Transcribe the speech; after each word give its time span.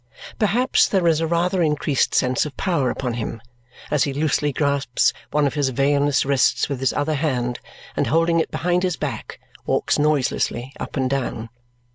Perhaps 0.39 0.87
there 0.87 1.05
is 1.07 1.19
a 1.19 1.27
rather 1.27 1.61
increased 1.61 2.15
sense 2.15 2.43
of 2.43 2.57
power 2.57 2.89
upon 2.89 3.13
him 3.13 3.39
as 3.91 4.03
he 4.03 4.13
loosely 4.13 4.51
grasps 4.51 5.13
one 5.29 5.45
of 5.45 5.53
his 5.53 5.69
veinous 5.69 6.25
wrists 6.25 6.67
with 6.67 6.79
his 6.79 6.91
other 6.91 7.13
hand 7.13 7.59
and 7.95 8.07
holding 8.07 8.39
it 8.39 8.49
behind 8.49 8.81
his 8.81 8.97
back 8.97 9.39
walks 9.67 9.99
noiselessly 9.99 10.73
up 10.79 10.97
and 10.97 11.11
down. 11.11 11.49